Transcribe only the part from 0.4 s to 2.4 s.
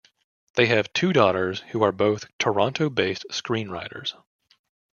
They have two daughters, who are both